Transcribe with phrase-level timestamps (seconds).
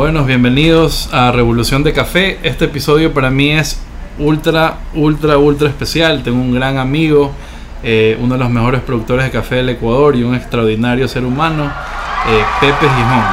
[0.00, 2.38] Buenos, bienvenidos a Revolución de Café.
[2.42, 3.82] Este episodio para mí es
[4.18, 6.22] ultra, ultra, ultra especial.
[6.22, 7.32] Tengo un gran amigo,
[7.82, 11.64] eh, uno de los mejores productores de café del Ecuador y un extraordinario ser humano,
[11.64, 13.24] eh, Pepe Gijón.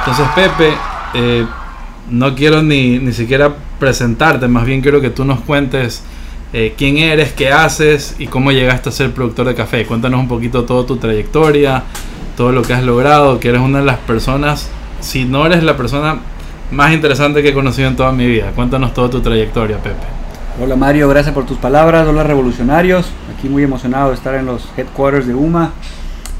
[0.00, 0.74] Entonces, Pepe,
[1.14, 1.46] eh,
[2.10, 6.02] no quiero ni, ni siquiera presentarte, más bien quiero que tú nos cuentes
[6.76, 9.86] quién eres, qué haces y cómo llegaste a ser productor de café.
[9.86, 11.84] Cuéntanos un poquito toda tu trayectoria,
[12.36, 14.68] todo lo que has logrado, que eres una de las personas,
[15.00, 16.18] si no eres la persona
[16.70, 18.52] más interesante que he conocido en toda mi vida.
[18.54, 20.06] Cuéntanos toda tu trayectoria, Pepe.
[20.62, 22.06] Hola Mario, gracias por tus palabras.
[22.06, 23.06] Hola revolucionarios.
[23.36, 25.72] Aquí muy emocionado de estar en los headquarters de UMA.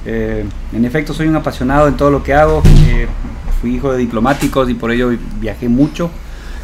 [0.04, 2.62] Eh, en efecto, soy un apasionado en todo lo que hago.
[2.88, 3.06] Eh,
[3.60, 6.10] fui hijo de diplomáticos y por ello viajé mucho.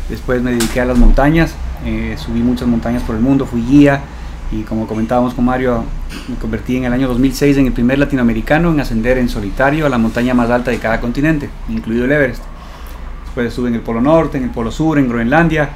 [0.08, 1.54] Después me dediqué a las montañas.
[1.84, 4.02] Eh, subí muchas montañas por el mundo, fui guía
[4.52, 5.84] y como comentábamos con Mario,
[6.28, 9.88] me convertí en el año 2006 en el primer latinoamericano en ascender en solitario a
[9.88, 12.42] la montaña más alta de cada continente, incluido el Everest.
[13.24, 15.70] Después estuve en el Polo Norte, en el Polo Sur, en Groenlandia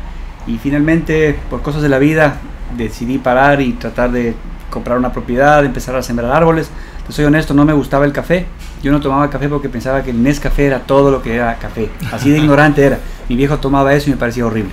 [0.46, 2.40] y finalmente por cosas de la vida
[2.76, 4.34] decidí parar y tratar de
[4.70, 6.70] comprar una propiedad, empezar a sembrar árboles.
[7.06, 8.46] Te soy honesto, no me gustaba el café.
[8.82, 11.90] Yo no tomaba café porque pensaba que el Nescafé era todo lo que era café.
[12.12, 12.98] Así de ignorante era.
[13.28, 14.70] Mi viejo tomaba eso y me parecía horrible.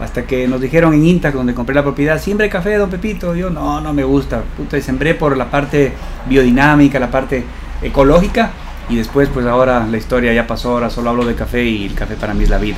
[0.00, 3.34] Hasta que nos dijeron en INTA, donde compré la propiedad, siempre café, don Pepito.
[3.34, 4.42] Yo, no, no me gusta.
[4.56, 5.92] Puta, sembré por la parte
[6.26, 7.44] biodinámica, la parte
[7.82, 8.50] ecológica.
[8.88, 10.72] Y después, pues ahora la historia ya pasó.
[10.72, 12.76] Ahora solo hablo de café y el café para mí es la vida.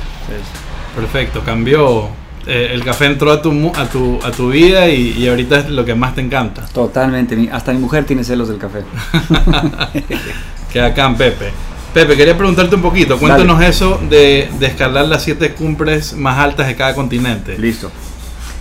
[0.95, 2.09] Perfecto, cambió.
[2.47, 5.69] Eh, el café entró a tu, a tu, a tu vida y, y, ahorita es
[5.69, 6.65] lo que más te encanta.
[6.65, 7.49] Totalmente.
[7.51, 8.81] Hasta mi mujer tiene celos del café.
[10.73, 11.51] Queda acá en Pepe.
[11.93, 16.75] Pepe, quería preguntarte un poquito, cuéntanos eso de, escalar las siete cumbres más altas de
[16.75, 17.57] cada continente.
[17.57, 17.91] Listo.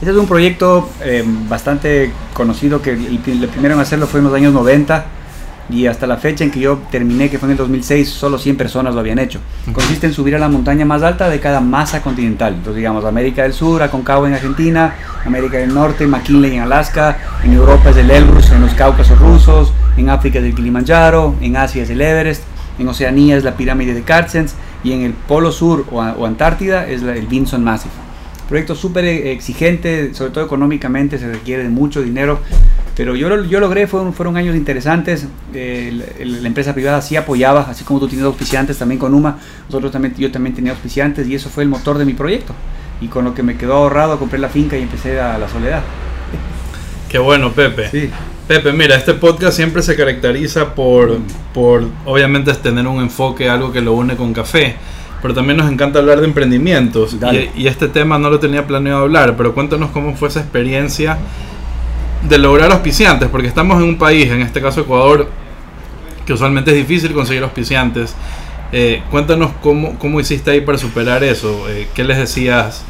[0.00, 3.18] Este es un proyecto eh, bastante conocido que el,
[3.52, 5.04] primero en hacerlo fue en los años 90
[5.68, 8.56] y hasta la fecha en que yo terminé, que fue en el 2006, solo 100
[8.56, 9.38] personas lo habían hecho.
[9.72, 12.54] Consiste en subir a la montaña más alta de cada masa continental.
[12.54, 17.52] Entonces, digamos, América del Sur, Aconcagua en Argentina, América del Norte, McKinley en Alaska, en
[17.52, 21.84] Europa es el Elbrus, en los Cáucasos rusos, en África es el Kilimanjaro, en Asia
[21.84, 22.42] es el Everest
[22.80, 27.02] en Oceanía es la pirámide de Carstens y en el Polo Sur o, Antártida es
[27.02, 27.92] el Vinson Massif.
[28.48, 32.40] Proyecto súper exigente, sobre todo económicamente, se requiere de mucho dinero,
[32.96, 38.00] pero yo, yo logré, fueron, fueron años interesantes, la empresa privada sí apoyaba, así como
[38.00, 41.62] tú tienes auspiciantes también con UMA, nosotros también, yo también tenía auspiciantes y eso fue
[41.62, 42.52] el motor de mi proyecto.
[43.00, 45.82] Y con lo que me quedó ahorrado compré la finca y empecé a la soledad.
[47.08, 47.88] Qué bueno, Pepe.
[47.88, 48.10] Sí.
[48.46, 51.18] Pepe, mira, este podcast siempre se caracteriza por,
[51.54, 54.74] por, obviamente, tener un enfoque, algo que lo une con café,
[55.22, 57.16] pero también nos encanta hablar de emprendimientos.
[57.56, 61.18] Y, este tema no lo tenía planeado hablar, pero cuéntanos cómo fue esa experiencia
[62.28, 65.28] de lograr auspiciantes, porque estamos en un país, en este caso Ecuador,
[66.26, 68.14] que usualmente es difícil conseguir auspiciantes.
[68.72, 72.84] Eh, cuéntanos cómo, cómo hiciste ahí para superar eso, eh, qué les decías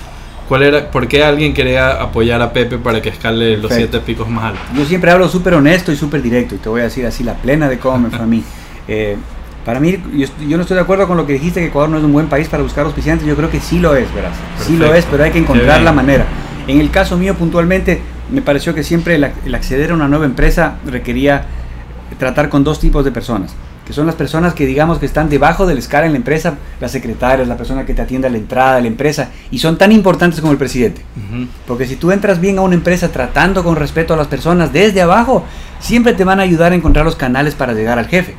[0.50, 4.28] ¿Cuál era, ¿Por qué alguien quería apoyar a Pepe para que escale los siete picos
[4.28, 4.62] más altos?
[4.77, 7.34] Yo siempre hablo súper honesto y súper directo y te voy a decir así la
[7.34, 8.43] plena de cómo me fue a mí.
[8.89, 9.16] Eh,
[9.65, 12.03] para mí, yo, no estoy de acuerdo con lo que dijiste que Ecuador no es
[12.03, 13.25] un buen país para buscar auspiciantes.
[13.25, 14.33] Yo creo que sí lo es, ¿verdad?
[14.59, 16.27] Sí lo es, pero hay que encontrar la manera.
[16.66, 18.03] En el caso mío, puntualmente,
[18.33, 21.44] me pareció que siempre el acceder a una nueva empresa requería
[22.19, 23.55] tratar con dos tipos de personas
[23.91, 26.93] que son las personas que digamos que están debajo del escala en la empresa, las
[26.93, 29.91] secretarias, la persona que te atiende a la entrada de la empresa, y son tan
[29.91, 31.03] importantes como el presidente.
[31.67, 35.03] Porque si tú entras bien a una empresa tratando con respeto a las personas desde
[35.03, 35.45] abajo,
[35.81, 38.37] siempre te van a ayudar a encontrar los canales para llegar al jefe.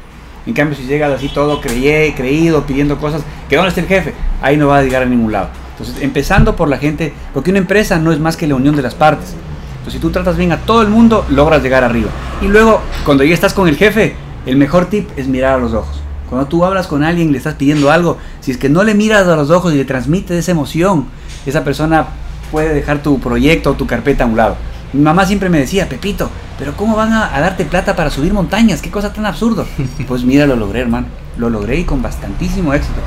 [0.48, 4.14] En cambio, si llegas así todo creyé, creído, pidiendo cosas, que dónde está el jefe,
[4.42, 5.50] ahí no va a llegar a ningún lado.
[5.72, 8.84] Entonces, empezando por la gente, porque una empresa no es más que la unión de
[8.84, 9.34] las partes.
[9.80, 12.10] Entonces, si tú tratas bien a todo el mundo, logras llegar arriba.
[12.42, 15.74] Y luego, cuando ya estás con el jefe, el mejor tip es mirar a los
[15.74, 16.02] ojos.
[16.30, 18.94] Cuando tú hablas con alguien y le estás pidiendo algo, si es que no le
[18.94, 21.06] miras a los ojos y le transmites esa emoción,
[21.46, 22.08] esa persona
[22.52, 24.56] puede dejar tu proyecto o tu carpeta a un lado.
[24.94, 28.82] Mi mamá siempre me decía, Pepito, pero ¿cómo van a, darte plata para subir montañas?
[28.82, 29.66] ¿Qué cosa tan absurdo?
[30.08, 31.08] Pues mira, lo logré, hermano.
[31.38, 33.00] Lo logré y con bastantísimo éxito.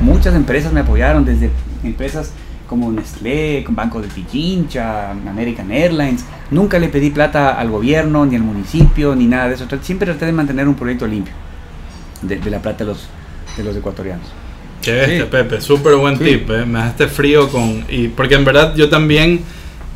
[0.00, 1.50] Muchas empresas me apoyaron, desde
[1.82, 2.30] empresas
[2.72, 6.24] como Nestlé, con Banco de Pichincha, American Airlines.
[6.50, 9.66] Nunca le pedí plata al gobierno, ni al municipio, ni nada de eso.
[9.82, 11.34] Siempre traté de mantener un proyecto limpio
[12.22, 13.08] de, la plata de los,
[13.58, 14.26] de los ecuatorianos.
[14.80, 16.64] Qué este, Pepe, súper buen tip, ¿eh?
[16.64, 17.84] me dejaste frío con...
[17.90, 19.42] Y porque en verdad yo también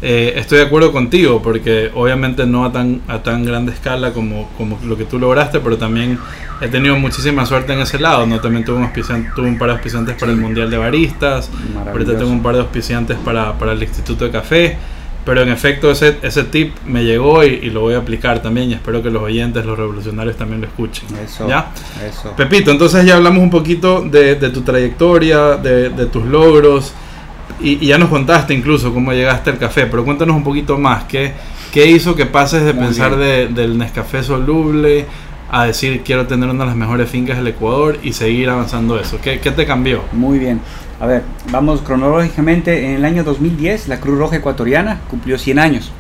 [0.03, 4.49] eh, estoy de acuerdo contigo, porque obviamente no a tan, a tan grande escala como,
[4.59, 6.19] como lo que tú lograste, pero también
[6.61, 8.27] he tenido muchísima suerte en ese lado.
[8.27, 8.41] ¿no?
[8.41, 8.91] También tuve un,
[9.35, 11.51] tuve un par de auspiciantes para el Mundial de Baristas,
[11.87, 14.77] ahorita tengo un par de auspiciantes para, para el Instituto de Café.
[15.25, 18.75] Pero en efecto ese, ese tip me llegó y, lo voy a aplicar también y
[18.75, 21.09] espero que los oyentes, los revolucionarios también lo escuchen.
[21.17, 21.73] Eso, ¿Ya?
[22.09, 22.33] eso.
[22.37, 26.93] Pepito, entonces ya hablamos un poquito de, tu trayectoria, de, tus logros
[27.61, 31.33] y, ya nos contaste incluso cómo llegaste al café, pero cuéntanos un poquito más, ¿qué,
[31.73, 35.07] qué hizo que pases de pensar del Nescafé soluble
[35.51, 39.19] a decir quiero tener una de las mejores fincas del Ecuador y seguir avanzando eso?
[39.23, 40.03] ¿Qué, qué te cambió?
[40.13, 40.61] Muy bien.
[40.99, 42.87] A ver, vamos cronológicamente.
[42.87, 45.93] En el año 2010, la Cruz Roja Ecuatoriana cumplió 100 años.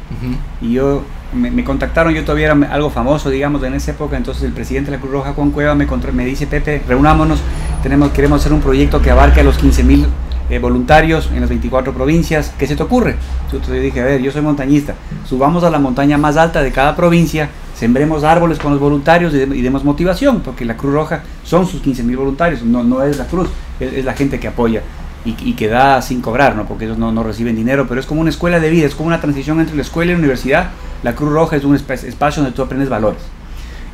[0.62, 1.02] Y yo
[1.34, 4.16] me, contactaron, yo todavía era algo famoso, digamos, en esa época.
[4.16, 7.40] Entonces, el presidente de la Cruz Roja, Juan Cueva, me, me dice: Pepe, reunámonos.
[7.82, 10.06] Tenemos, queremos hacer un proyecto que abarque a los 15 mil
[10.50, 12.52] eh, voluntarios en las 24 provincias.
[12.58, 13.16] ¿Qué se te ocurre?
[13.52, 14.94] Yo dije: A ver, yo soy montañista.
[15.24, 19.62] Subamos a la montaña más alta de cada provincia sembremos árboles con los voluntarios y,
[19.62, 23.26] demos motivación, porque la Cruz Roja son sus 15 mil voluntarios, no, no es la
[23.26, 23.48] Cruz,
[23.78, 24.82] es, la gente que apoya
[25.24, 26.66] y, que da sin cobrar, ¿no?
[26.66, 29.08] porque ellos no, no, reciben dinero, pero es como una escuela de vida, es como
[29.08, 30.70] una transición entre la escuela y la universidad.
[31.02, 33.20] La Cruz Roja es un espacio donde tú aprendes valores.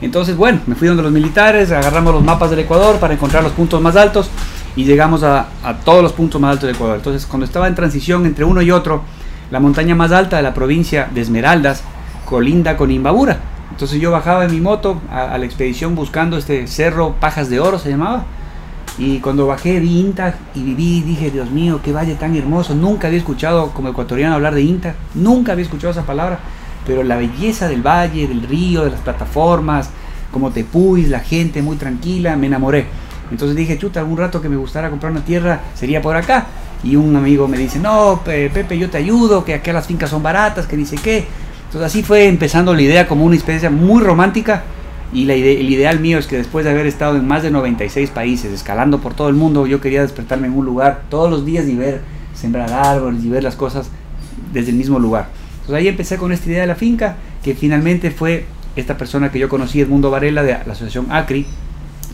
[0.02, 3.52] Entonces, bueno, me fui donde los militares, agarramos los mapas del Ecuador para encontrar los
[3.52, 4.28] puntos más altos
[4.76, 5.46] y llegamos a,
[5.84, 6.96] todos los puntos más altos del Ecuador.
[6.96, 9.02] Entonces, cuando estaba en transición entre uno y otro,
[9.50, 11.82] la montaña más alta de la provincia de Esmeraldas
[12.24, 13.40] colinda con Imbabura
[13.72, 17.78] entonces yo bajaba en mi moto a, la expedición buscando este cerro Pajas de Oro,
[17.78, 18.26] se llamaba.
[18.98, 22.74] Y cuando bajé vi INTA y viví, dije, Dios mío, qué valle tan hermoso.
[22.74, 26.38] Nunca había escuchado como ecuatoriano hablar de INTA, nunca había escuchado esa palabra.
[26.86, 29.88] Pero la belleza del valle, del río, de las plataformas,
[30.30, 32.86] como Tepuis, la gente muy tranquila, me enamoré.
[33.32, 36.46] Entonces dije, chuta, algún rato que me gustara comprar una tierra sería por acá.
[36.84, 40.22] Y un amigo me dice, no, Pepe, yo te ayudo, que acá las fincas son
[40.22, 41.26] baratas, que dice qué.
[41.66, 44.62] Entonces así fue empezando la idea como una experiencia muy romántica
[45.12, 48.10] y la el ideal mío es que después de haber estado en más de 96
[48.10, 51.66] países, escalando por todo el mundo, yo quería despertarme en un lugar todos los días
[51.68, 52.00] y ver,
[52.34, 53.88] sembrar árboles y ver las cosas
[54.52, 55.28] desde el mismo lugar.
[55.60, 59.38] Entonces ahí empecé con esta idea de la finca, que finalmente fue esta persona que
[59.38, 61.46] yo conocí, Edmundo Varela, de la asociación ACRI,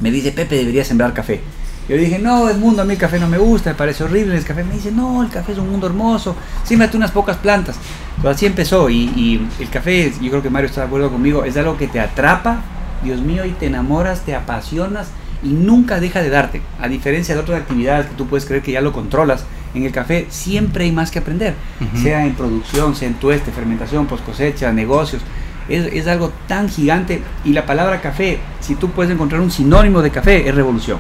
[0.01, 1.41] me dice, Pepe, debería sembrar café.
[1.89, 4.45] Yo dije, no, Edmundo, a mí el café no me gusta, me parece horrible el
[4.45, 4.63] café.
[4.63, 7.77] Me dice, no, el café es un mundo hermoso, siembrate unas pocas plantas.
[8.25, 11.79] Así empezó y, el café, yo creo que Mario está de acuerdo conmigo, es algo
[11.79, 12.63] que te atrapa,
[13.03, 15.09] Dios mío, y te enamoras, te apasionas
[15.43, 16.61] y nunca deja de darte.
[16.79, 19.93] A diferencia de otras actividades que tú puedes creer que ya lo controlas, en el
[19.93, 21.55] café siempre hay más que aprender,
[21.95, 25.23] sea en producción, sea en tueste, fermentación, post cosecha, negocios.
[25.69, 30.03] Es, es, algo tan gigante y la palabra café, si tú puedes encontrar un sinónimo
[30.03, 30.99] de café, es revolución.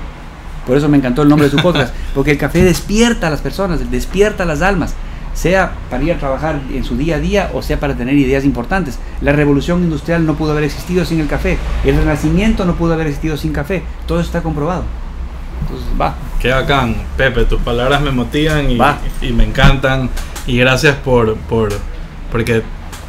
[0.66, 3.40] Por eso me encantó el nombre de su podcast, porque el café despierta a las
[3.40, 4.94] personas, despierta a las almas
[5.38, 8.44] sea para ir a trabajar en su día a día o sea para tener ideas
[8.44, 8.98] importantes.
[9.20, 13.06] La revolución industrial no pudo haber existido sin el café, el renacimiento no pudo haber
[13.06, 14.84] existido sin café, todo está comprobado.
[15.62, 16.16] Entonces, va.
[16.40, 18.78] Qué bacán, Pepe, tus palabras me motivan y,
[19.22, 20.10] y me encantan
[20.46, 21.70] y gracias por, por,
[22.32, 22.62] porque,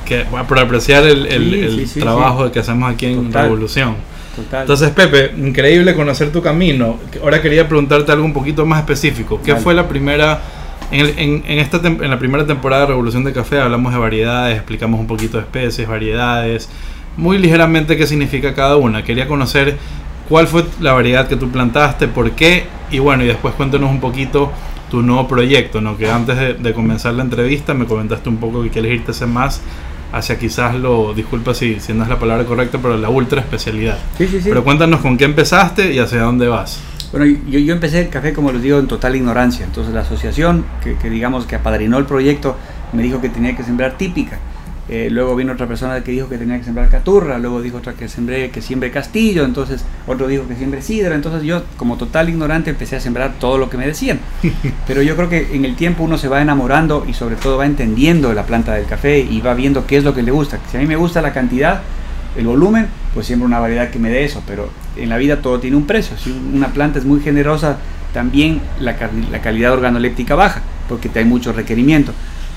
[0.09, 3.95] que, por apreciar el, el, trabajo que hacemos aquí en Revolución.
[4.51, 6.97] Entonces, Pepe, increíble conocer tu camino.
[7.21, 9.39] Ahora quería preguntarte algo un poquito más específico.
[9.43, 10.41] ¿Qué fue la primera
[10.91, 15.05] en, esta en la primera temporada de Revolución de Café hablamos de variedades, explicamos un
[15.05, 16.67] poquito de especies, variedades,
[17.15, 19.03] muy ligeramente qué significa cada una.
[19.03, 19.77] Quería conocer
[20.27, 23.99] cuál fue la variedad que tú plantaste, por qué, y bueno, y después cuéntanos un
[23.99, 24.51] poquito
[24.89, 25.95] tu nuevo proyecto, ¿no?
[25.97, 29.61] Que antes de, comenzar la entrevista me comentaste un poco que quieres irte más
[30.11, 33.97] hacia quizás lo, disculpa si, si no es la palabra correcta, pero la ultra especialidad.
[34.17, 34.49] Sí, sí, sí.
[34.49, 36.81] Pero cuéntanos con qué empezaste y hacia dónde vas.
[37.11, 39.65] Bueno, yo, yo, empecé el café, como les digo, en total ignorancia.
[39.65, 42.55] Entonces la asociación que, digamos que apadrinó el proyecto
[42.93, 44.37] me dijo que tenía que sembrar típica.
[44.91, 47.93] Eh, luego vino otra persona que dijo que tenía que sembrar caturra, luego dijo otra
[47.93, 52.27] que sembré que siembre castillo, entonces otro dijo que siembre sidra, entonces yo como total
[52.27, 54.19] ignorante empecé a sembrar todo lo que me decían.
[54.87, 57.67] Pero yo creo que en el tiempo uno se va enamorando y sobre todo va
[57.67, 60.57] entendiendo la planta del café y va viendo qué es lo que le gusta.
[60.71, 61.81] Si a mí me gusta la cantidad,
[62.35, 65.59] el volumen, pues siempre una variedad que me dé eso, pero en la vida todo
[65.59, 66.17] tiene un precio.
[66.17, 67.77] Si una planta es muy generosa,
[68.11, 68.95] también la,
[69.31, 72.11] la calidad organoléptica baja, porque hay mucho requerimiento.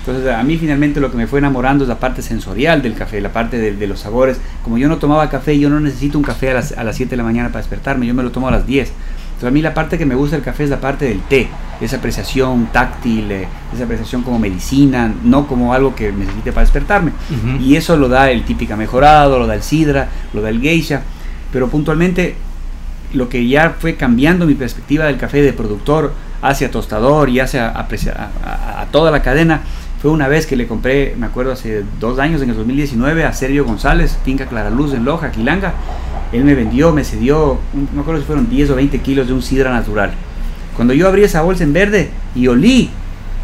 [0.04, 3.20] Entonces a mí finalmente lo que me fue enamorando es la parte sensorial del café,
[3.20, 4.38] la parte de, los sabores.
[4.64, 7.10] Como yo no tomaba café, yo no necesito un café a las, a las 7
[7.10, 8.92] de la mañana para despertarme, yo me lo tomo a las 10
[9.46, 11.48] a mí la parte que me gusta del café es la parte del té,
[11.80, 17.12] esa apreciación táctil, eh, esa apreciación como medicina, no como algo que necesite para despertarme.
[17.60, 21.02] Y eso lo da el típica mejorado, lo da el sidra, lo da el geisha,
[21.52, 22.36] pero puntualmente
[23.14, 27.68] lo que ya fue cambiando mi perspectiva del café de productor hacia tostador y hacia
[27.68, 27.80] a,
[28.80, 29.60] a, toda la cadena
[30.02, 33.32] fue una vez que le compré, me acuerdo hace dos años, en el 2019, a
[33.32, 35.74] Sergio González, Finca Claraluz en Loja, Quilanga,
[36.32, 37.60] él me vendió, me cedió,
[37.94, 40.10] no acuerdo si fueron 10 o 20 kilos de un sidra natural.
[40.74, 42.90] Cuando yo abrí esa bolsa en verde y olí,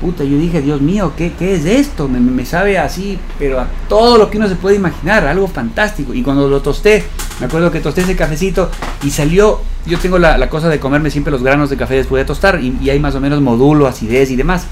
[0.01, 2.09] puta, yo dije, Dios mío, ¿qué, qué es esto?
[2.09, 6.13] Me, sabe así, pero a todo lo que uno se puede imaginar, algo fantástico.
[6.13, 7.05] Y cuando lo tosté,
[7.39, 8.69] me acuerdo que tosté ese cafecito
[9.05, 12.21] y salió, yo tengo la, la cosa de comerme siempre los granos de café después
[12.21, 14.67] de tostar y, y hay más o menos modulo, acidez y demás.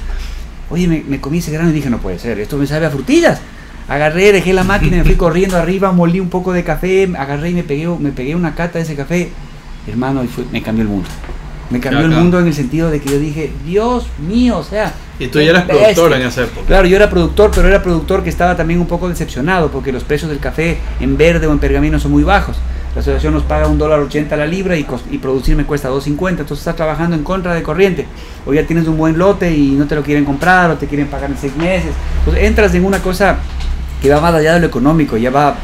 [0.70, 2.90] Oye, me, me, comí ese grano y dije, no puede ser, esto me sabe a
[2.90, 3.40] frutillas.
[3.88, 7.54] Agarré, dejé la máquina, me fui corriendo arriba, molí un poco de café, agarré y
[7.54, 9.30] me pegué, me pegué una cata de ese café.
[9.87, 11.08] Hermano, y fue, me cambió el mundo.
[11.70, 14.92] Me cambió el mundo en el sentido de que yo dije, Dios mío, o sea.
[15.18, 16.66] Y tú ya eras productor en esa época.
[16.66, 20.04] Claro, yo era productor, pero era productor que estaba también un poco decepcionado porque los
[20.04, 22.56] precios del café en verde o en pergamino son muy bajos.
[22.97, 26.31] La asociación nos paga un dólar ochenta la libra y, y producir me cuesta 2.50,
[26.31, 28.07] entonces estás trabajando en contra de corriente.
[28.47, 31.07] O ya tienes un buen lote y no te lo quieren comprar o te quieren
[31.09, 31.91] pagar en seis meses.
[32.21, 33.37] Entonces entras en una cosa
[34.00, 35.57] que va más allá de lo económico, ya va,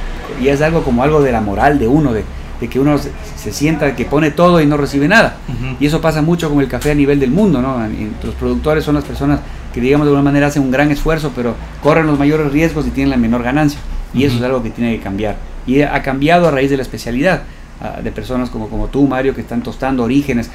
[0.42, 2.22] ya es algo como algo de la moral de uno, de,
[2.60, 5.38] de que uno se, se, sienta que pone todo y no recibe nada.
[5.48, 5.76] Uh -huh.
[5.80, 7.78] Y eso pasa mucho con el café a nivel del mundo, ¿no?
[8.22, 9.40] Los productores son las personas
[9.72, 12.90] que, digamos, de alguna manera hacen un gran esfuerzo, pero corren los mayores riesgos y
[12.90, 13.80] tienen la menor ganancia.
[14.12, 14.26] Y uh -huh.
[14.26, 15.36] eso es algo que tiene que cambiar.
[15.66, 17.42] Y ha cambiado a raíz de la especialidad
[17.80, 20.50] uh, de personas como, como tú, Mario, que están tostando orígenes.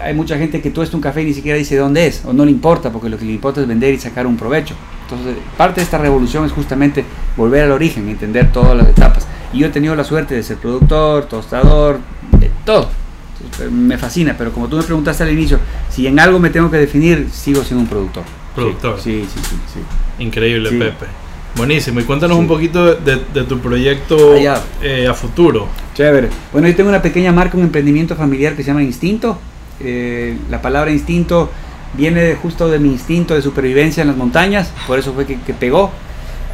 [0.00, 2.46] Hay mucha gente que tuesta un café y ni siquiera dice dónde es, o no
[2.46, 4.74] le importa, porque lo que le importa es vender y sacar un provecho.
[5.02, 7.04] Entonces, parte de esta revolución es justamente
[7.36, 9.26] volver al origen, entender todas las etapas.
[9.52, 11.98] Y yo he tenido la suerte de ser productor, tostador,
[12.38, 12.88] de todo.
[13.42, 15.58] Entonces, me fascina, pero como tú me preguntaste al inicio,
[15.90, 18.24] si en algo me tengo que definir, sigo siendo un productor.
[18.54, 18.98] Productor.
[18.98, 19.56] Sí, sí, sí.
[19.74, 20.22] sí.
[20.22, 20.78] Increíble, sí.
[20.78, 21.06] Pepe.
[21.58, 21.98] Buenísimo.
[21.98, 22.40] Y cuéntanos sí.
[22.40, 25.66] un poquito de, de, tu proyecto eh, a futuro.
[25.92, 26.28] Chévere.
[26.52, 29.36] Bueno, yo tengo una pequeña marca, un emprendimiento familiar que se llama Instinto.
[29.80, 31.50] Eh, la palabra instinto
[31.94, 35.52] viene justo de mi instinto de supervivencia en las montañas, por eso fue que, que
[35.52, 35.90] pegó.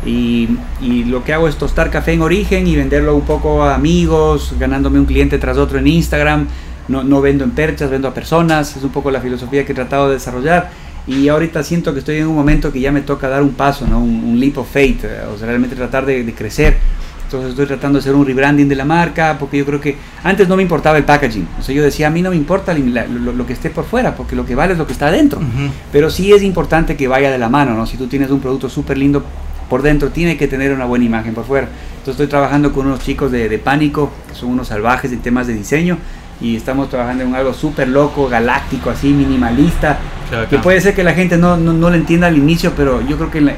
[0.07, 0.49] Y,
[0.81, 4.55] y, lo que hago es tostar café en origen y venderlo un poco a amigos,
[4.59, 6.47] ganándome un cliente tras otro en Instagram.
[6.89, 8.77] No, no vendo en perchas, vendo a personas.
[8.77, 10.71] Es un poco la filosofía que he tratado de desarrollar.
[11.07, 13.87] Y ahorita siento que estoy en un momento que ya me toca dar un paso,
[13.87, 13.99] ¿no?
[13.99, 16.79] un, un leap of faith, o sea, realmente tratar de, de crecer.
[17.25, 20.47] Entonces estoy tratando de hacer un rebranding de la marca, porque yo creo que antes
[20.49, 21.49] no me importaba el packaging.
[21.59, 23.85] O sea, yo decía, a mí no me importa lo, lo, lo que esté por
[23.85, 25.41] fuera, porque lo que vale es lo que está adentro.
[25.41, 25.71] Uh -huh.
[25.91, 27.87] Pero sí es importante que vaya de la mano, ¿no?
[27.87, 29.25] Si tú tienes un producto súper lindo
[29.69, 31.67] por dentro, tiene que tener una buena imagen por fuera.
[31.99, 35.47] Entonces estoy trabajando con unos chicos de, de Pánico, que son unos salvajes en temas
[35.47, 35.99] de diseño,
[36.41, 39.99] y estamos trabajando en algo súper loco, galáctico, así, minimalista,
[40.51, 43.17] que puede ser que la gente no, no, no lo entienda al inicio, pero yo
[43.17, 43.55] creo que la,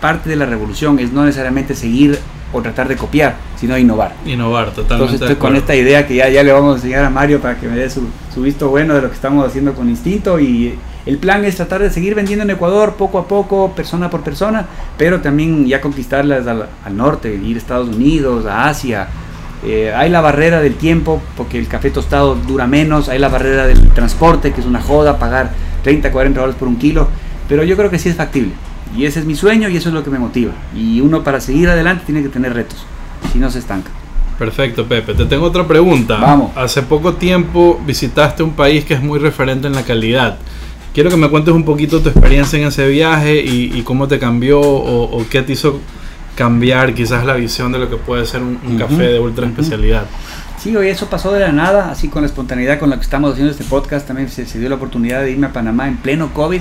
[0.00, 2.18] parte de la revolución es no necesariamente seguir
[2.52, 4.14] o tratar de copiar, sino innovar.
[4.24, 4.94] Innovar, totalmente.
[4.94, 7.58] Entonces estoy con esta idea que ya, ya le vamos a enseñar a Mario para
[7.58, 10.78] que me dé su, su visto bueno de lo que estamos haciendo con Instinto y
[11.06, 14.66] el plan es tratar de seguir vendiendo en Ecuador poco a poco, persona por persona,
[14.96, 19.08] pero también ya conquistarlas al, al norte, ir a Estados Unidos, a Asia.
[19.64, 23.66] Eh, hay la barrera del tiempo, porque el café tostado dura menos, hay la barrera
[23.66, 25.50] del transporte, que es una joda, pagar
[25.86, 27.06] 30, 40 dólares por un kilo,
[27.48, 28.50] pero yo creo que sí es factible.
[28.96, 30.50] Y ese es mi sueño y eso es lo que me motiva.
[30.74, 32.84] Y uno para seguir adelante tiene que tener retos,
[33.32, 33.88] si no se estanca.
[34.36, 35.14] Perfecto, Pepe.
[35.14, 36.16] Te tengo otra pregunta.
[36.16, 36.50] Vamos.
[36.56, 40.38] Hace poco tiempo visitaste un país que es muy referente en la calidad.
[40.92, 44.18] Quiero que me cuentes un poquito tu experiencia en ese viaje y, y cómo te
[44.18, 45.78] cambió o, o, qué te hizo
[46.34, 49.20] cambiar quizás la visión de lo que puede ser un, un uh -huh, café de
[49.20, 50.02] ultra especialidad.
[50.02, 50.45] Uh -huh.
[50.66, 53.30] Sí, oye, eso pasó de la nada, así con la espontaneidad con la que estamos
[53.30, 54.04] haciendo este podcast.
[54.04, 56.60] También se, se dio la oportunidad de irme a Panamá en pleno COVID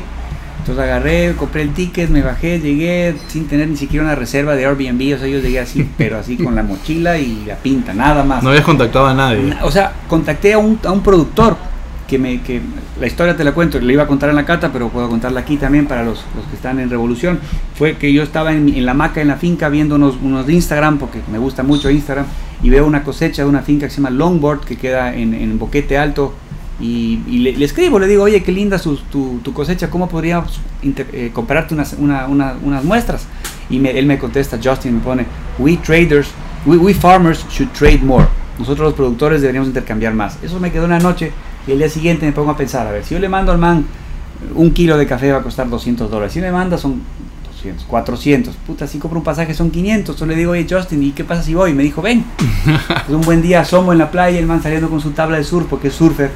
[0.65, 4.65] entonces agarré, compré el ticket, me bajé, llegué sin tener ni siquiera una reserva de
[4.65, 8.23] Airbnb, o sea, yo llegué así, pero así con la mochila y la pinta, nada
[8.23, 8.41] más.
[8.41, 9.55] No habías contactado a nadie.
[9.61, 11.55] O sea, contacté a un, a un productor
[12.07, 12.61] que me que
[12.99, 15.39] la historia te la cuento, le iba a contar en la cata, pero puedo contarla
[15.39, 17.39] aquí también para los, los que están en Revolución.
[17.75, 20.53] Fue que yo estaba en, en la hamaca en la finca viendo unos, unos de
[20.53, 22.25] Instagram, porque me gusta mucho Instagram,
[22.61, 25.57] y veo una cosecha de una finca que se llama Longboard, que queda en, en
[25.57, 26.33] Boquete Alto,
[26.79, 30.09] y, y le, le, escribo, le digo, oye, qué linda su, tu, tu, cosecha, ¿cómo
[30.09, 33.27] podríamos eh, comprarte unas, una, una, unas muestras?
[33.69, 35.25] Y me, él me contesta, Justin me pone,
[35.57, 36.27] we traders,
[36.65, 38.25] we, we farmers should trade more.
[38.59, 40.37] Nosotros los productores deberíamos intercambiar más.
[40.43, 41.31] Eso me quedó una noche
[41.67, 43.57] y el día siguiente me pongo a pensar, a ver, si yo le mando al
[43.57, 43.85] man
[44.53, 47.01] un kilo de café va a costar 200 dólares, si me manda son
[47.53, 51.11] 200, 400, puta, si compro un pasaje son 500, entonces le digo, oye Justin, ¿y
[51.11, 51.71] qué pasa si voy?
[51.71, 52.25] Y me dijo, ven.
[53.07, 55.43] es un buen día, asomo en la playa, el man saliendo con su tabla de
[55.43, 56.31] surf, porque es surfer,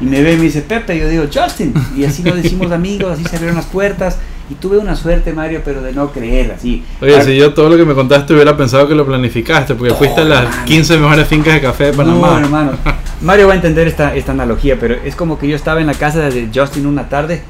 [0.00, 3.12] y me ve y me dice Pepe, yo digo Justin, y así nos decimos amigos,
[3.12, 4.18] así se abrieron las puertas,
[4.50, 6.82] y tuve una suerte, Mario, pero de no creer, así.
[7.00, 10.20] Oye, si yo todo lo que me contaste hubiera pensado que lo planificaste, porque fuiste
[10.20, 12.32] a las 15 mejores fincas de café de Panamá.
[12.32, 12.72] No, hermano.
[13.22, 15.94] Mario va a entender esta, esta analogía, pero es como que yo estaba en la
[15.94, 17.42] casa de Justin una tarde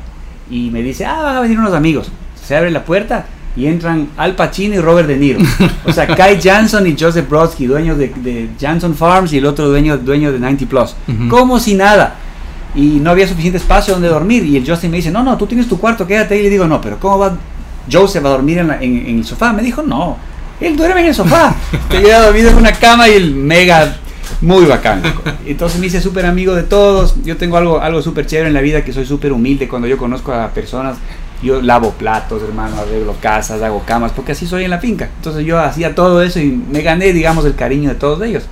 [0.49, 2.13] y me dice, ah, van a venir unos amigos.
[2.47, 5.41] Se abre la puerta y entran Al Pacino y Robert De Niro.
[5.85, 9.69] O sea, Kai Janson y Joseph Brodsky, dueños de, de Janson Farms y el otro
[9.69, 10.95] dueño, dueño de 90 Plus.
[11.09, 11.29] Uh -huh.
[11.29, 12.19] Como si nada.
[12.75, 14.45] Y no había suficiente espacio donde dormir.
[14.45, 16.39] Y el Justin me dice, no, no, tú tienes tu cuarto, quédate.
[16.39, 17.37] Y le digo, no, pero ¿cómo va
[17.91, 19.53] Joseph a dormir en, en, el sofá?
[19.53, 20.17] Me dijo, no,
[20.61, 21.55] él duerme en el sofá.
[21.89, 23.97] Te queda dormido en una cama y el mega
[24.41, 25.03] muy bacán.
[25.47, 27.17] Entonces me hice súper amigo de todos.
[27.25, 29.97] Yo tengo algo, algo súper chévere en la vida, que soy súper humilde cuando yo
[29.97, 30.97] conozco a personas.
[31.43, 35.11] Yo lavo platos, hermano, arreglo casas, hago camas, porque así soy en la finca.
[35.17, 38.45] Entonces yo hacía todo eso y me gané, digamos, el cariño de todos ellos.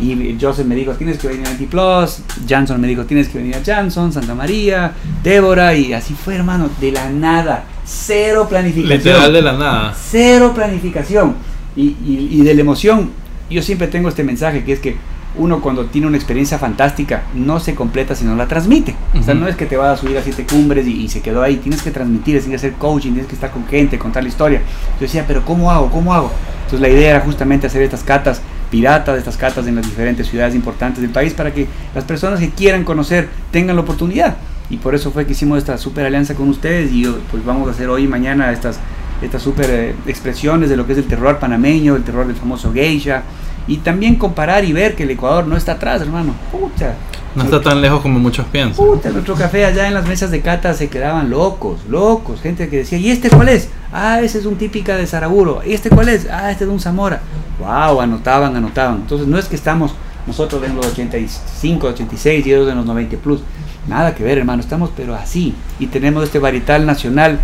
[0.00, 2.20] Y Joseph me dijo, tienes que venir a Plus.
[2.48, 4.92] Janson me dijo, tienes que venir a Janson, Santa María,
[5.22, 5.74] Débora.
[5.74, 7.64] Y así fue, hermano, de la nada.
[7.84, 8.98] Cero planificación.
[8.98, 9.94] Literal de la nada.
[9.94, 11.34] Cero planificación.
[11.76, 13.10] Y, y, y de la emoción,
[13.50, 14.96] yo siempre tengo este mensaje que es que
[15.36, 18.94] uno cuando tiene una experiencia fantástica no se completa si no la transmite.
[19.18, 21.42] O sea, no es que te vas a subir a siete cumbres y, se quedó
[21.42, 21.56] ahí.
[21.56, 24.60] Tienes que transmitir, tienes que hacer coaching, tienes que estar con gente, contar la historia.
[24.60, 25.90] Yo decía, pero ¿cómo hago?
[25.90, 26.32] ¿Cómo hago?
[26.64, 30.54] Entonces la idea era justamente hacer estas catas piratas, estas catas en las diferentes ciudades
[30.54, 34.36] importantes del país para que las personas que quieran conocer tengan la oportunidad.
[34.70, 37.70] Y por eso fue que hicimos esta super alianza con ustedes y pues vamos a
[37.70, 38.78] hacer hoy y mañana estas,
[39.22, 42.72] estas super eh, expresiones de lo que es el terror panameño, el terror del famoso
[42.72, 43.22] geisha,
[43.68, 46.34] y también comparar y ver que el Ecuador no está atrás, hermano.
[46.50, 46.94] Pucha.
[47.34, 48.84] No está tan lejos como muchos piensan.
[48.84, 52.40] Puta, nuestro café allá en las mesas de cata se quedaban locos, locos.
[52.40, 53.68] Gente que decía, ¿y este cuál es?
[53.92, 55.60] Ah, ese es un típica de Saraguro.
[55.64, 56.26] ¿Y este cuál es?
[56.30, 57.20] Ah, este es de un Zamora.
[57.60, 58.96] Wow, anotaban, anotaban.
[59.02, 59.94] Entonces no es que estamos
[60.26, 63.40] nosotros en los 85, 86 y ellos en los 90 plus.
[63.86, 64.60] Nada que ver, hermano.
[64.60, 65.54] Estamos pero así.
[65.78, 67.38] Y tenemos este varital nacional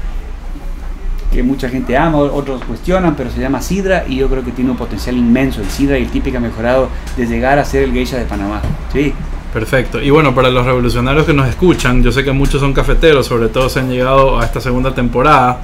[1.35, 4.71] que mucha gente ama, otros cuestionan, pero se llama Sidra y yo creo que tiene
[4.71, 5.61] un potencial inmenso.
[5.61, 8.62] El Sidra y el típica mejorado de llegar a ser el geisha de Panamá.
[8.93, 9.12] Sí.
[9.53, 10.00] Perfecto.
[10.03, 13.49] Y bueno, para los revolucionarios que nos escuchan, yo sé que muchos son cafeteros, sobre
[13.49, 15.61] todo se han llegado a esta segunda temporada,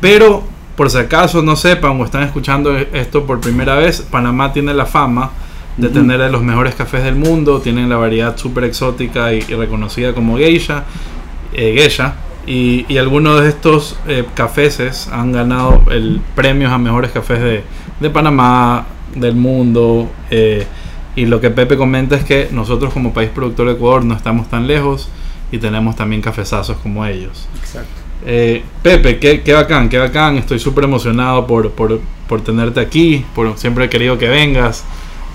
[0.00, 0.42] pero
[0.76, 4.86] por si acaso no sepan o están escuchando esto por primera vez, Panamá tiene la
[4.86, 5.30] fama
[5.76, 10.36] de tener los mejores cafés del mundo, tienen la variedad súper exótica y, reconocida como
[10.36, 10.84] geisha,
[11.52, 12.14] eh, geisha
[12.50, 17.62] y, algunos de estos eh, cafés han ganado el premios a mejores cafés de,
[18.00, 20.10] de Panamá, del mundo.
[20.30, 20.66] Eh,
[21.14, 24.48] y lo que Pepe comenta es que nosotros como país productor de Ecuador no estamos
[24.48, 25.08] tan lejos
[25.52, 27.46] y tenemos también cafezazos como ellos.
[27.60, 27.90] Exacto.
[28.26, 30.36] Eh, Pepe, qué, qué, bacán, qué bacán.
[30.36, 33.24] Estoy súper emocionado por, por, por, tenerte aquí.
[33.32, 34.84] Por, siempre he querido que vengas.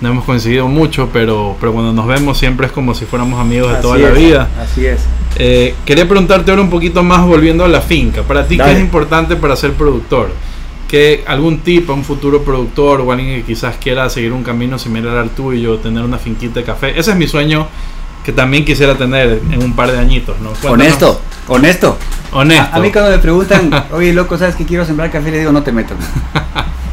[0.02, 3.72] No hemos coincidido mucho, pero, pero cuando nos vemos siempre es como si fuéramos amigos
[3.72, 4.50] de toda la vida.
[4.60, 5.00] Así es.
[5.38, 8.22] Eh, quería preguntarte ahora un poquito más volviendo a la finca.
[8.22, 10.30] Para ti, ¿qué es importante para ser productor?
[10.88, 14.78] ¿Qué, ¿Algún tip a un futuro productor o alguien que quizás quiera seguir un camino
[14.78, 16.98] similar al tuyo, tener una finquita de café?
[16.98, 17.66] Ese es mi sueño
[18.24, 20.50] que también quisiera tener en un par de añitos, ¿no?
[20.68, 21.96] Honesto, honesto.
[22.32, 22.76] Honesto.
[22.76, 25.30] A, mí cuando me preguntan, oye, loco, ¿sabes que quiero sembrar café?
[25.30, 25.96] Le digo, no te metas.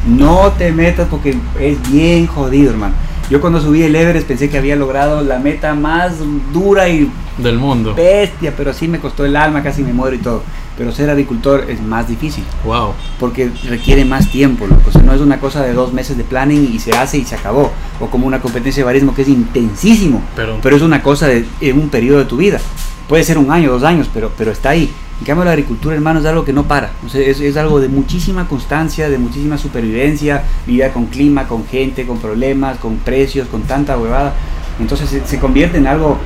[0.06, 2.94] no te metas porque es bien jodido, hermano.
[3.30, 6.16] Yo cuando subí el Everest pensé que había logrado la meta más
[6.52, 7.96] dura y del mundo.
[7.96, 10.44] Bestia, pero sí me costó el alma, casi me muero y todo.
[10.78, 12.44] Pero ser agricultor es más difícil.
[12.66, 12.94] Wow.
[13.20, 16.70] Porque requiere más tiempo, O sea, no es una cosa de dos meses de planning
[16.74, 17.72] y se hace y se acabó.
[18.00, 20.22] O como una competencia de barismo que es intensísimo.
[20.36, 22.60] Pero, pero es una cosa de en un periodo de tu vida.
[23.08, 24.92] Puede ser un año, dos años, pero, pero está ahí.
[25.20, 26.92] En cambio, la agricultura, hermano, es algo que no para.
[27.06, 31.66] O sea, es, es, algo de muchísima constancia, de muchísima supervivencia, vida con clima, con
[31.66, 34.34] gente, con problemas, con precios, con tanta huevada.
[34.80, 36.18] Entonces se, se convierte en algo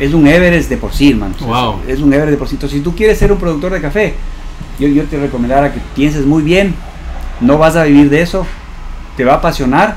[0.00, 1.34] es un Everest de por sí, hermano.
[1.40, 1.80] Wow.
[1.86, 2.54] Es, un Everest de por sí.
[2.54, 4.14] Entonces, si tú quieres ser un productor de café,
[4.78, 6.74] yo, yo te recomendaría que pienses muy bien.
[7.40, 8.46] No vas a vivir de eso.
[9.16, 9.96] Te va a apasionar,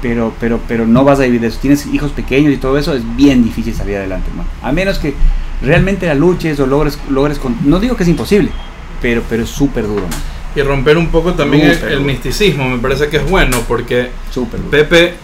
[0.00, 1.58] pero, pero, pero no vas a vivir de eso.
[1.60, 4.48] Tienes hijos pequeños y todo eso, es bien difícil salir adelante, hermano.
[4.60, 5.14] A menos que
[5.62, 7.56] realmente la luches o logres, logres con...
[7.64, 8.50] No digo que es imposible,
[9.00, 10.04] pero, pero es súper duro.
[10.54, 14.10] Y romper un poco también el, misticismo, me parece que es bueno, porque
[14.70, 15.14] Pepe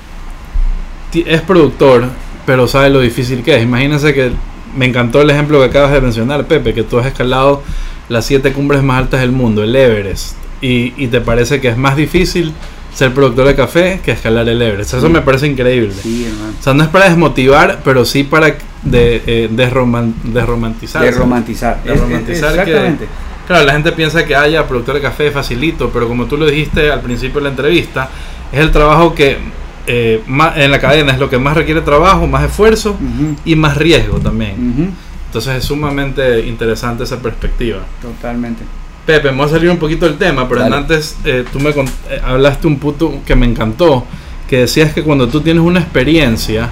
[1.13, 2.09] es productor,
[2.47, 3.63] pero sabe lo difícil que es.
[3.63, 4.33] Imagínense que
[4.75, 7.63] me encantó el ejemplo que acabas de mencionar, Pepe, que tú has escalado
[8.09, 11.77] las siete cumbres más altas del mundo, el Everest, y, y te parece que es
[11.77, 12.55] más difícil
[12.95, 14.95] ser productor de café que escalar el Everest.
[14.95, 15.93] Eso me parece increíble.
[16.03, 16.55] Sí, hermano.
[16.59, 21.03] O sea, no es para desmotivar, pero sí para de, eh, desromantizar.
[21.03, 21.81] Desromantizar.
[21.85, 23.09] exactamente.
[23.47, 26.91] claro, la gente piensa que haya productor de café facilito, pero como tú lo dijiste
[26.91, 28.09] al principio de la entrevista,
[28.53, 29.39] es el trabajo que
[29.87, 32.97] eh, en la cadena es lo que más requiere trabajo, más esfuerzo
[33.45, 34.95] y más riesgo también.
[35.27, 37.81] Entonces es sumamente interesante esa perspectiva.
[38.01, 38.65] Totalmente.
[39.07, 42.21] Pepe, me voy a salir un poquito del tema, pero antes eh, tú me eh,
[42.23, 44.05] hablaste un punto que me encantó,
[44.47, 46.69] que decías que cuando tú tienes una experiencia,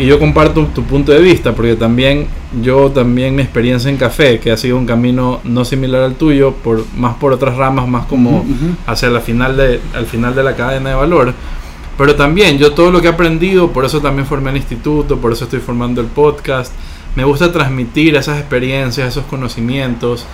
[0.00, 2.26] y yo comparto tu punto de vista, porque también
[2.62, 6.52] yo también mi experiencia en café, que ha sido un camino no similar al tuyo,
[6.52, 8.44] por, más por otras ramas, más como
[8.86, 11.34] hacia la final de, al final de la cadena de valor,
[11.96, 15.32] pero también yo todo lo que he aprendido, por eso también formé el instituto, por
[15.32, 16.72] eso estoy formando el podcast,
[17.14, 20.24] me gusta transmitir esas experiencias, esos conocimientos.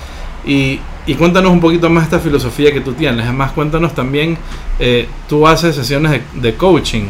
[0.47, 3.25] Y, y cuéntanos un poquito más esta filosofía que tú tienes.
[3.25, 4.39] Además, cuéntanos también,
[4.79, 7.07] eh, tú haces sesiones de, de coaching.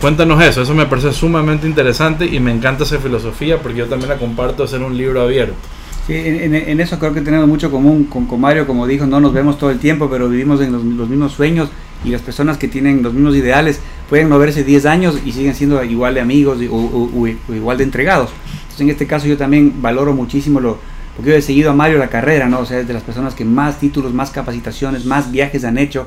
[0.00, 4.10] Cuéntanos eso, eso me parece sumamente interesante y me encanta esa filosofía porque yo también
[4.10, 5.54] la comparto hacer un libro abierto.
[6.06, 9.18] Sí, en, en, eso creo que tenemos mucho común con, con, Mario, como dijo, no
[9.20, 11.68] nos vemos todo el tiempo, pero vivimos en los, los, mismos sueños
[12.04, 15.54] y las personas que tienen los mismos ideales pueden no verse 10 años y siguen
[15.54, 18.30] siendo igual de amigos o, o, o, igual de entregados.
[18.44, 20.78] Entonces en este caso yo también valoro muchísimo lo,
[21.16, 22.60] porque yo he seguido a Mario la carrera, ¿no?
[22.60, 26.06] O sea, es de las personas que más títulos, más capacitaciones, más viajes han hecho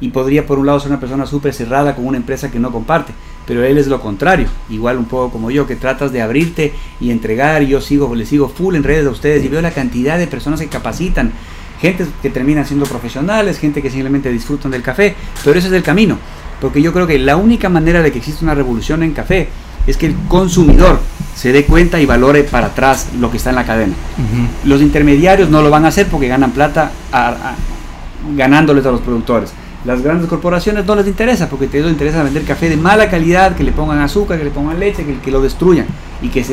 [0.00, 2.72] y podría por un lado ser una persona súper cerrada con una empresa que no
[2.72, 3.12] comparte,
[3.46, 7.10] pero él es lo contrario, igual un poco como yo, que tratas de abrirte y
[7.10, 10.18] entregar, y yo sigo, le sigo full en redes a ustedes y veo la cantidad
[10.18, 11.32] de personas que capacitan,
[11.80, 15.82] gente que terminan siendo profesionales, gente que simplemente disfrutan del café, pero ese es el
[15.82, 16.18] camino,
[16.60, 19.48] porque yo creo que la única manera de que exista una revolución en café
[19.86, 21.00] es que el consumidor
[21.34, 23.94] se dé cuenta y valore para atrás lo que está en la cadena.
[24.18, 24.68] Uh -huh.
[24.68, 27.54] Los intermediarios no lo van a hacer porque ganan plata a, a,
[28.36, 29.52] ganándoles a los productores.
[29.84, 33.56] Las grandes corporaciones no les interesa porque ellos les interesa vender café de mala calidad,
[33.56, 35.86] que le pongan azúcar, que le pongan leche, que, lo destruyan
[36.20, 36.44] y que,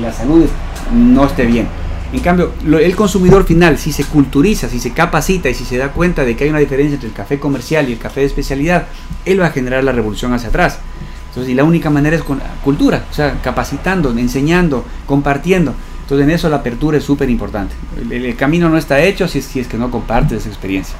[0.00, 0.46] la salud
[0.92, 1.68] no esté bien.
[2.12, 5.92] En cambio, el consumidor final, si se culturiza, si se capacita y si se da
[5.92, 8.88] cuenta de que hay una diferencia entre el café comercial y el café de especialidad,
[9.24, 10.80] él va a generar la revolución hacia atrás.
[11.28, 15.72] Entonces, y la única manera es con cultura, o sea, capacitando, enseñando, compartiendo.
[16.02, 17.74] Entonces, en eso la apertura es súper importante.
[18.10, 20.96] El, camino no está hecho si si es que no compartes esa experiencia.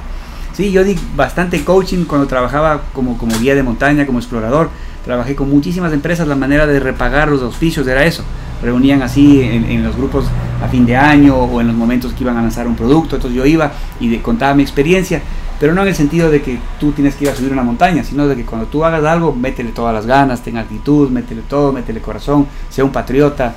[0.61, 4.69] Sí, yo di bastante coaching cuando trabajaba como, como guía de montaña, como explorador.
[5.03, 8.23] Trabajé con muchísimas empresas, la manera de repagar los auspicios era eso.
[8.61, 10.25] Reunían así en, en, los grupos
[10.63, 13.15] a fin de año o en los momentos que iban a lanzar un producto.
[13.15, 15.23] Entonces yo iba y contaba mi experiencia,
[15.59, 18.03] pero no en el sentido de que tú tienes que ir a subir una montaña,
[18.03, 21.73] sino de que cuando tú hagas algo, métele todas las ganas, ten actitud, métele todo,
[21.73, 23.55] métele corazón, sea un patriota.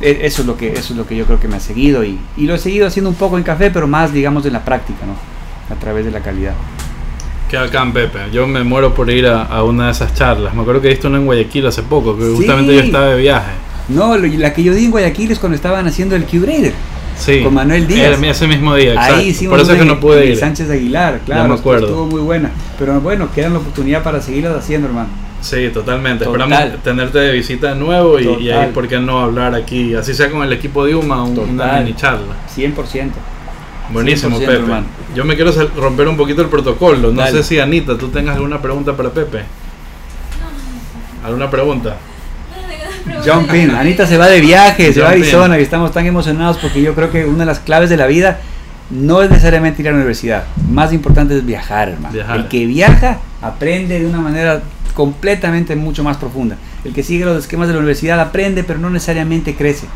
[0.00, 2.02] E, eso es lo que, eso es lo que yo creo que me ha seguido
[2.02, 4.64] y, y lo he seguido haciendo un poco en café, pero más digamos en la
[4.64, 5.39] práctica, ¿no?
[5.70, 6.54] A través de la calidad.
[7.48, 8.18] Qué bacán, Pepe.
[8.32, 10.54] Yo me muero por ir a, a, una de esas charlas.
[10.54, 12.36] Me acuerdo que he visto una en Guayaquil hace poco, que sí.
[12.36, 13.50] justamente yo estaba de viaje.
[13.88, 16.72] No, la que yo di en Guayaquil es cuando estaban haciendo el Q-Grader.
[17.16, 17.42] Sí.
[17.42, 18.18] Con Manuel Díaz.
[18.18, 19.16] Era ese mismo día, exacto.
[19.16, 20.36] Ahí hicimos Por eso es que no pude ir.
[20.36, 21.42] Sánchez Aguilar, claro.
[21.42, 21.86] Ya me acuerdo.
[21.86, 22.50] Estuvo muy buena.
[22.78, 25.08] Pero bueno, quedan la oportunidad para seguirlas haciendo, hermano.
[25.40, 26.24] Sí, totalmente.
[26.24, 26.52] Total.
[26.52, 29.94] Esperamos tenerte de visita de nuevo y, y, ahí, ¿por qué no hablar aquí?
[29.94, 32.36] Así sea con el equipo de UMA, un, una mini charla.
[32.56, 33.10] 100%.
[33.92, 34.54] Buenísimo, Pepe.
[34.54, 34.86] Hermano.
[35.14, 37.10] Yo me quiero romper un poquito el protocolo.
[37.12, 37.38] No Dale.
[37.38, 39.42] sé si Anita, tú tengas alguna pregunta para Pepe.
[41.24, 41.96] ¿Alguna pregunta?
[43.26, 43.70] Jump in.
[43.70, 46.94] Anita se va de viaje, se va a Arizona y estamos tan emocionados porque yo
[46.94, 48.40] creo que una de las claves de la vida
[48.90, 50.44] no es necesariamente ir a la universidad.
[50.68, 52.14] Más importante es viajar, hermano.
[52.14, 52.36] Viajar.
[52.36, 54.62] El que viaja aprende de una manera
[54.94, 56.56] completamente mucho más profunda.
[56.84, 59.86] El que sigue los esquemas de la universidad aprende, pero no necesariamente crece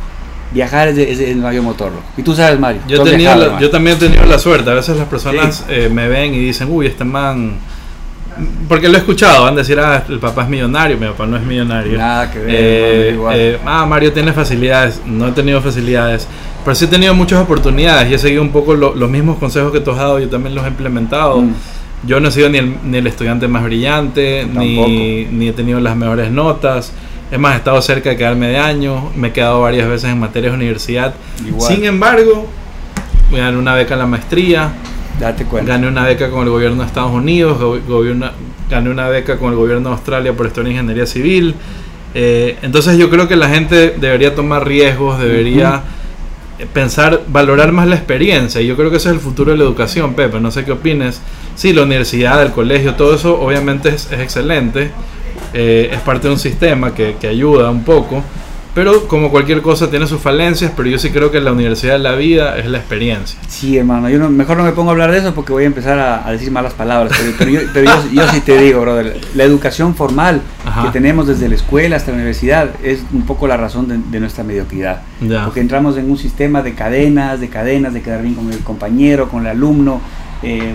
[0.55, 1.93] viajar es, de, es, el mayor motor.
[2.17, 2.81] Y tú sabes, Mario.
[2.89, 4.71] Yo, viajado, la, yo también he tenido la suerte.
[4.71, 5.65] A veces las personas sí.
[5.69, 7.59] eh, me ven y dicen, uy, este man.
[8.69, 11.37] Porque lo he escuchado, van a decir, ah, el papá es millonario, mi papá no
[11.37, 11.99] es millonario.
[11.99, 12.55] Nada que ver.
[12.57, 13.37] Eh, igual.
[13.39, 15.01] Eh, ah, Mario tiene facilidades.
[15.05, 16.27] No he tenido facilidades.
[16.65, 19.71] Pero sí he tenido muchas oportunidades y he seguido un poco lo, los mismos consejos
[19.71, 21.43] que tú has dado, yo también los he implementado.
[21.43, 21.55] Mm.
[22.07, 25.81] Yo no he sido ni el, ni el estudiante más brillante, ni, ni he tenido
[25.81, 26.93] las mejores notas.
[27.31, 30.21] Es más, he estado cerca de quedarme de año, me he quedado varias veces en
[30.21, 31.15] materias de universidad.
[31.47, 31.75] Igual.
[31.75, 32.47] Sin embargo,
[33.33, 34.73] gané una beca en la maestría.
[35.19, 35.73] Date cuenta.
[35.73, 38.31] Gané una beca con el gobierno de Estados Unidos, gobierno,
[38.69, 41.55] gané una beca con el gobierno de Australia por estudiar ingeniería civil.
[42.15, 45.83] Eh, entonces yo creo que la gente debería tomar riesgos, debería
[46.59, 46.67] uh -huh.
[46.73, 48.61] pensar, valorar más la experiencia.
[48.61, 50.41] Y yo creo que ese es el futuro de la educación, Pepe.
[50.41, 51.21] No sé qué opines.
[51.55, 54.91] Sí, la universidad, el colegio, todo eso obviamente es, es excelente
[55.55, 58.23] eh, es parte de un sistema que, que, ayuda un poco,
[58.75, 62.01] pero como cualquier cosa tiene sus falencias, pero yo sí creo que la universidad de
[62.01, 63.39] la vida es la experiencia.
[63.47, 65.67] Sí, hermano, yo no, mejor no me pongo a hablar de eso porque voy a
[65.67, 68.81] empezar a, a decir malas palabras, pero, pero, yo, pero yo, yo, sí te digo,
[68.81, 70.83] brother, la educación formal Ajá.
[70.83, 74.19] que tenemos desde la escuela hasta la universidad es un poco la razón de, de
[74.19, 75.45] nuestra mediocridad, ya.
[75.45, 79.29] porque entramos en un sistema de cadenas, de cadenas, de quedar bien con el compañero,
[79.29, 80.01] con el alumno,
[80.43, 80.75] eh,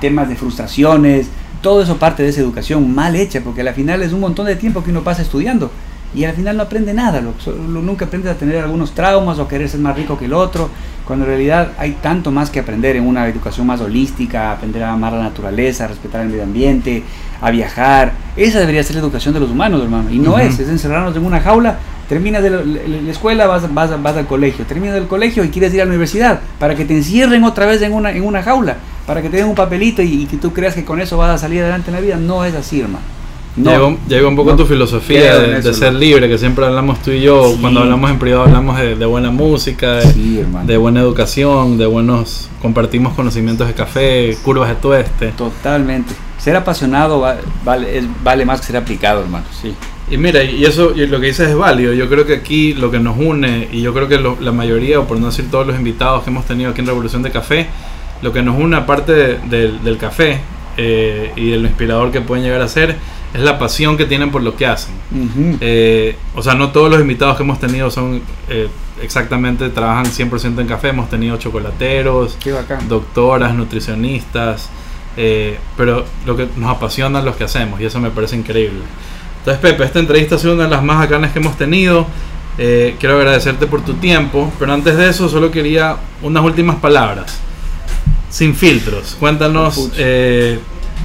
[0.00, 1.28] temas de frustraciones,
[1.64, 4.54] todo eso parte de esa educación mal hecha, porque al final es un montón de
[4.54, 5.70] tiempo que uno pasa estudiando
[6.14, 7.32] y al final no aprende nada, lo,
[7.72, 10.34] lo, nunca aprende a tener algunos traumas o a querer ser más rico que el
[10.34, 10.68] otro,
[11.06, 14.92] cuando en realidad hay tanto más que aprender en una educación más holística, aprender a
[14.92, 17.02] amar la naturaleza, a respetar el medio ambiente,
[17.40, 18.12] a viajar.
[18.36, 20.42] Esa debería ser la educación de los humanos, hermano, y no uh -huh.
[20.42, 24.26] es, es encerrarnos en una jaula, terminas de la, la escuela, vas, vas, vas, al
[24.26, 27.64] colegio, terminas del colegio y quieres ir a la universidad para que te encierren otra
[27.64, 30.36] vez en una, en una jaula para que te den un papelito y, y, que
[30.36, 32.16] tú creas que con eso vas a salir adelante en la vida.
[32.16, 33.14] No es así, hermano.
[33.56, 37.54] No, llegó, un poco tu filosofía de, ser libre, que siempre hablamos tú y yo,
[37.60, 43.68] cuando hablamos en privado hablamos de, buena música, de, buena educación, de buenos, compartimos conocimientos
[43.68, 45.28] de café, curvas de tueste.
[45.28, 46.14] Totalmente.
[46.36, 47.24] Ser apasionado
[47.64, 49.72] vale, vale más que ser aplicado, hermano, sí.
[50.10, 51.94] Y mira, y eso y lo que dices es válido.
[51.94, 55.04] Yo creo que aquí lo que nos une, y yo creo que la mayoría, o
[55.04, 57.68] por no decir todos los invitados que hemos tenido aquí en Revolución de Café,
[58.24, 60.40] lo que nos une aparte del café
[60.76, 62.96] eh, y de lo inspirador que pueden llegar a ser,
[63.34, 64.94] es la pasión que tienen por lo que hacen.
[65.60, 68.68] Eh, o sea, no todos los invitados que hemos tenido son eh,
[69.02, 70.90] exactamente, trabajan 100% en café.
[70.90, 72.38] Hemos tenido chocolateros,
[72.88, 74.70] doctoras, nutricionistas,
[75.16, 78.82] eh, pero lo que nos apasiona es lo que hacemos y eso me parece increíble.
[79.40, 82.06] Entonces, Pepe, esta entrevista ha sido una de las más bacanas que hemos tenido.
[82.56, 87.40] quiero agradecerte por tu tiempo, pero antes de eso solo quería unas últimas palabras.
[88.34, 89.92] Sin filtros, cuéntanos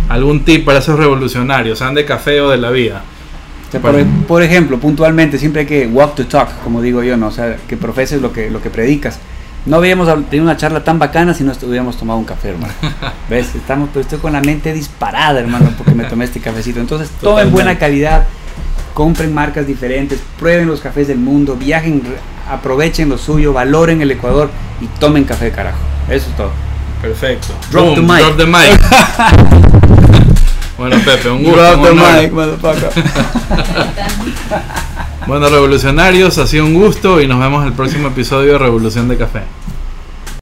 [0.10, 3.04] algún tip para esos revolucionarios, sean de café o de la vida.
[4.28, 7.28] por, ejemplo, puntualmente, siempre hay que walk to talk, como digo yo, ¿no?
[7.28, 9.20] O sea, que profeses lo que, lo que predicas.
[9.68, 12.74] No habíamos tenido una charla tan bacana si no hubiéramos tomado un café, hermano.
[13.30, 13.54] ¿Ves?
[13.54, 16.80] Estamos, pero estoy con la mente disparada, hermano, porque me tomé este cafecito.
[16.80, 18.26] Entonces, tomen buena calidad,
[18.96, 22.02] compren marcas diferentes, prueben los cafés del mundo, viajen,
[22.50, 24.50] aprovechen lo suyo, valoren el Ecuador
[24.82, 25.78] y tomen café de carajo.
[26.10, 26.69] Eso es todo.
[27.02, 27.54] Perfecto.
[27.72, 28.20] Drop the mic.
[28.20, 28.78] Drop the mic.
[30.78, 31.62] bueno, Pepe, un gusto.
[31.62, 32.32] Drop the mic,
[35.28, 39.08] bueno, revolucionarios, ha sido un gusto y nos vemos en el próximo episodio de Revolución
[39.08, 39.44] de Café.